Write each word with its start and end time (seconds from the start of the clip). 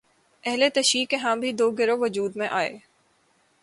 اہل 0.43 0.63
تشیع 0.73 1.03
کے 1.09 1.15
ہاں 1.15 1.35
بھی 1.35 1.51
دو 1.51 1.69
گروہ 1.71 1.99
وجود 1.99 2.35
میں 2.35 2.47
آئے 2.51 2.77